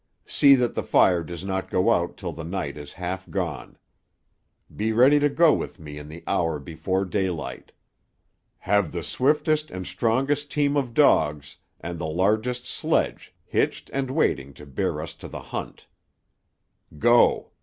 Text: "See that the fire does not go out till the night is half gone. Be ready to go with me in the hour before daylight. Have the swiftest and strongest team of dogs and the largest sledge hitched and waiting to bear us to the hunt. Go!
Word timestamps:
"See 0.25 0.55
that 0.55 0.73
the 0.73 0.81
fire 0.81 1.23
does 1.23 1.43
not 1.43 1.69
go 1.69 1.91
out 1.91 2.17
till 2.17 2.33
the 2.33 2.43
night 2.43 2.75
is 2.75 2.93
half 2.93 3.29
gone. 3.29 3.77
Be 4.75 4.91
ready 4.93 5.19
to 5.19 5.29
go 5.29 5.53
with 5.53 5.77
me 5.79 5.99
in 5.99 6.07
the 6.07 6.23
hour 6.25 6.57
before 6.57 7.05
daylight. 7.05 7.71
Have 8.57 8.91
the 8.93 9.03
swiftest 9.03 9.69
and 9.69 9.85
strongest 9.85 10.49
team 10.49 10.75
of 10.75 10.95
dogs 10.95 11.57
and 11.79 11.99
the 11.99 12.07
largest 12.07 12.65
sledge 12.65 13.31
hitched 13.45 13.91
and 13.91 14.09
waiting 14.09 14.55
to 14.55 14.65
bear 14.65 14.99
us 15.03 15.13
to 15.13 15.27
the 15.27 15.39
hunt. 15.53 15.85
Go! 16.97 17.51